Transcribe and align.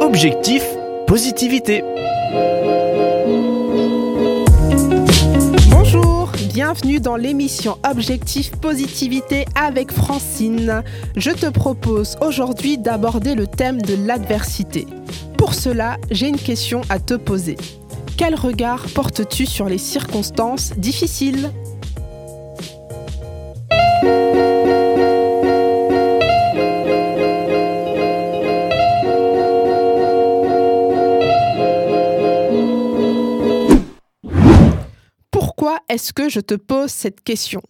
Objectif 0.00 0.64
positivité. 1.06 1.84
Bonjour, 5.70 6.32
bienvenue 6.52 6.98
dans 6.98 7.16
l'émission 7.16 7.78
Objectif 7.88 8.50
Positivité 8.50 9.44
avec 9.54 9.92
Francine. 9.92 10.82
Je 11.16 11.30
te 11.30 11.46
propose 11.46 12.16
aujourd'hui 12.20 12.78
d'aborder 12.78 13.34
le 13.34 13.46
thème 13.46 13.80
de 13.80 13.94
l'adversité. 14.06 14.86
Pour 15.36 15.54
cela, 15.54 15.98
j'ai 16.10 16.28
une 16.28 16.36
question 16.36 16.80
à 16.88 16.98
te 16.98 17.14
poser. 17.14 17.56
Quel 18.16 18.34
regard 18.34 18.86
portes-tu 18.94 19.46
sur 19.46 19.66
les 19.66 19.78
circonstances 19.78 20.72
difficiles? 20.76 21.50
Pourquoi 35.58 35.80
est-ce 35.88 36.12
que 36.12 36.28
je 36.28 36.38
te 36.38 36.54
pose 36.54 36.88
cette 36.88 37.20
question? 37.24 37.62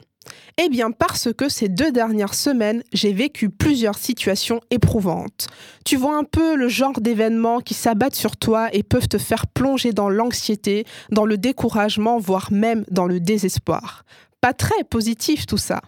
Eh 0.62 0.68
bien 0.68 0.90
parce 0.90 1.32
que 1.32 1.48
ces 1.48 1.70
deux 1.70 1.90
dernières 1.90 2.34
semaines, 2.34 2.82
j'ai 2.92 3.14
vécu 3.14 3.48
plusieurs 3.48 3.96
situations 3.96 4.60
éprouvantes. 4.70 5.46
Tu 5.86 5.96
vois 5.96 6.18
un 6.18 6.24
peu 6.24 6.54
le 6.54 6.68
genre 6.68 7.00
d'événements 7.00 7.60
qui 7.60 7.72
s'abattent 7.72 8.14
sur 8.14 8.36
toi 8.36 8.68
et 8.74 8.82
peuvent 8.82 9.08
te 9.08 9.16
faire 9.16 9.46
plonger 9.46 9.94
dans 9.94 10.10
l'anxiété, 10.10 10.84
dans 11.10 11.24
le 11.24 11.38
découragement, 11.38 12.18
voire 12.18 12.52
même 12.52 12.84
dans 12.90 13.06
le 13.06 13.20
désespoir. 13.20 14.04
Pas 14.42 14.52
très 14.52 14.84
positif 14.84 15.46
tout 15.46 15.56
ça. 15.56 15.80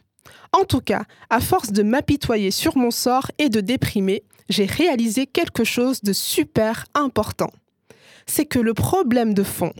En 0.58 0.64
tout 0.64 0.80
cas, 0.80 1.02
à 1.28 1.40
force 1.40 1.70
de 1.70 1.82
m'apitoyer 1.82 2.50
sur 2.50 2.78
mon 2.78 2.90
sort 2.90 3.30
et 3.38 3.50
de 3.50 3.60
déprimer, 3.60 4.22
j'ai 4.48 4.64
réalisé 4.64 5.26
quelque 5.26 5.64
chose 5.64 6.00
de 6.00 6.14
super 6.14 6.86
important. 6.94 7.50
C'est 8.24 8.46
que 8.46 8.58
le 8.58 8.72
problème 8.72 9.34
de 9.34 9.42
fond, 9.42 9.74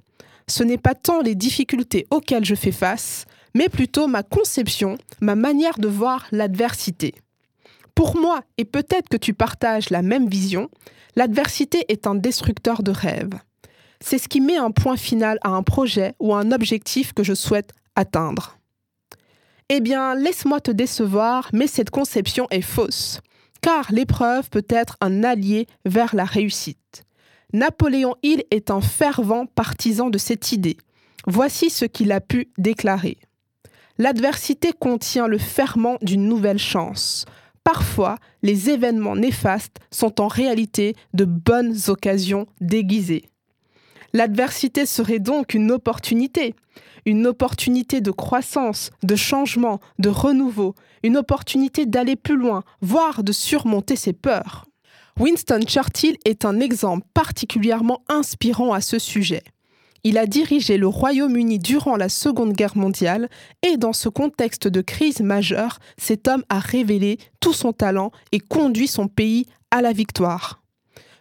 ce 0.50 0.64
n'est 0.64 0.78
pas 0.78 0.94
tant 0.94 1.20
les 1.20 1.34
difficultés 1.34 2.06
auxquelles 2.10 2.44
je 2.44 2.54
fais 2.54 2.72
face, 2.72 3.24
mais 3.54 3.68
plutôt 3.68 4.06
ma 4.06 4.22
conception, 4.22 4.98
ma 5.20 5.34
manière 5.34 5.78
de 5.78 5.88
voir 5.88 6.26
l'adversité. 6.32 7.14
Pour 7.94 8.16
moi, 8.16 8.42
et 8.58 8.64
peut-être 8.64 9.08
que 9.08 9.16
tu 9.16 9.34
partages 9.34 9.90
la 9.90 10.02
même 10.02 10.28
vision, 10.28 10.68
l'adversité 11.16 11.84
est 11.88 12.06
un 12.06 12.14
destructeur 12.14 12.82
de 12.82 12.90
rêves. 12.90 13.38
C'est 14.00 14.18
ce 14.18 14.28
qui 14.28 14.40
met 14.40 14.56
un 14.56 14.70
point 14.70 14.96
final 14.96 15.38
à 15.42 15.50
un 15.50 15.62
projet 15.62 16.14
ou 16.18 16.34
à 16.34 16.40
un 16.40 16.52
objectif 16.52 17.12
que 17.12 17.22
je 17.22 17.34
souhaite 17.34 17.72
atteindre. 17.94 18.58
Eh 19.68 19.80
bien, 19.80 20.14
laisse-moi 20.14 20.60
te 20.60 20.70
décevoir, 20.70 21.50
mais 21.52 21.66
cette 21.66 21.90
conception 21.90 22.46
est 22.50 22.62
fausse, 22.62 23.20
car 23.60 23.92
l'épreuve 23.92 24.48
peut 24.50 24.66
être 24.68 24.96
un 25.00 25.22
allié 25.22 25.66
vers 25.84 26.16
la 26.16 26.24
réussite. 26.24 27.04
Napoléon 27.52 28.14
Hill 28.22 28.44
est 28.50 28.70
un 28.70 28.80
fervent 28.80 29.46
partisan 29.46 30.08
de 30.08 30.18
cette 30.18 30.52
idée. 30.52 30.76
Voici 31.26 31.68
ce 31.70 31.84
qu'il 31.84 32.12
a 32.12 32.20
pu 32.20 32.50
déclarer. 32.58 33.18
L'adversité 33.98 34.72
contient 34.72 35.26
le 35.26 35.38
ferment 35.38 35.98
d'une 36.00 36.26
nouvelle 36.26 36.58
chance. 36.58 37.26
Parfois, 37.64 38.16
les 38.42 38.70
événements 38.70 39.16
néfastes 39.16 39.78
sont 39.90 40.20
en 40.20 40.28
réalité 40.28 40.94
de 41.12 41.24
bonnes 41.24 41.76
occasions 41.88 42.46
déguisées. 42.60 43.24
L'adversité 44.12 44.86
serait 44.86 45.18
donc 45.18 45.54
une 45.54 45.70
opportunité, 45.70 46.54
une 47.04 47.26
opportunité 47.26 48.00
de 48.00 48.10
croissance, 48.10 48.90
de 49.02 49.16
changement, 49.16 49.80
de 49.98 50.08
renouveau, 50.08 50.74
une 51.02 51.16
opportunité 51.16 51.86
d'aller 51.86 52.16
plus 52.16 52.36
loin, 52.36 52.64
voire 52.80 53.22
de 53.22 53.32
surmonter 53.32 53.96
ses 53.96 54.12
peurs. 54.12 54.64
Winston 55.20 55.60
Churchill 55.66 56.16
est 56.24 56.46
un 56.46 56.60
exemple 56.60 57.06
particulièrement 57.12 58.02
inspirant 58.08 58.72
à 58.72 58.80
ce 58.80 58.98
sujet. 58.98 59.42
Il 60.02 60.16
a 60.16 60.24
dirigé 60.24 60.78
le 60.78 60.86
Royaume-Uni 60.86 61.58
durant 61.58 61.96
la 61.96 62.08
Seconde 62.08 62.54
Guerre 62.54 62.78
mondiale 62.78 63.28
et 63.62 63.76
dans 63.76 63.92
ce 63.92 64.08
contexte 64.08 64.66
de 64.66 64.80
crise 64.80 65.20
majeure, 65.20 65.78
cet 65.98 66.26
homme 66.26 66.42
a 66.48 66.58
révélé 66.58 67.18
tout 67.38 67.52
son 67.52 67.74
talent 67.74 68.12
et 68.32 68.38
conduit 68.38 68.88
son 68.88 69.08
pays 69.08 69.44
à 69.70 69.82
la 69.82 69.92
victoire. 69.92 70.62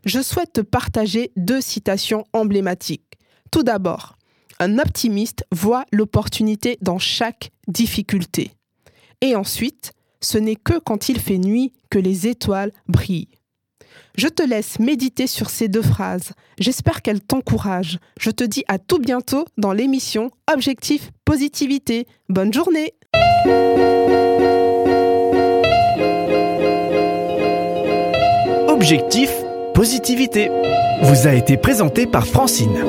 Je 0.06 0.22
souhaite 0.22 0.54
te 0.54 0.62
partager 0.62 1.34
deux 1.36 1.60
citations 1.60 2.24
emblématiques. 2.32 3.18
Tout 3.52 3.64
d'abord, 3.64 4.16
un 4.60 4.80
optimiste 4.80 5.44
voit 5.52 5.84
l'opportunité 5.92 6.78
dans 6.82 7.00
chaque 7.00 7.52
difficulté. 7.68 8.54
Et 9.20 9.36
ensuite, 9.36 9.92
ce 10.22 10.38
n'est 10.38 10.56
que 10.56 10.80
quand 10.80 11.10
il 11.10 11.20
fait 11.20 11.38
nuit 11.38 11.74
que 11.90 12.00
les 12.00 12.28
étoiles 12.28 12.72
brillent. 12.88 13.39
Je 14.18 14.28
te 14.28 14.44
laisse 14.44 14.80
méditer 14.80 15.28
sur 15.28 15.50
ces 15.50 15.68
deux 15.68 15.82
phrases. 15.82 16.32
J'espère 16.58 17.02
qu'elles 17.02 17.22
t'encouragent. 17.22 18.00
Je 18.20 18.32
te 18.32 18.44
dis 18.44 18.64
à 18.68 18.80
tout 18.80 19.00
bientôt 19.00 19.46
dans 19.58 19.72
l'émission 19.72 20.32
Objectif 20.52 21.12
Positivité. 21.26 22.06
Bonne 22.28 22.54
journée 22.54 22.94
Objectif 28.68 29.32
Positivité 29.74 30.50
vous 31.02 31.28
a 31.28 31.34
été 31.34 31.56
présenté 31.56 32.06
par 32.06 32.26
Francine. 32.28 32.84